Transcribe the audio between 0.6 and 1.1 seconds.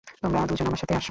আমার সাথে আসো!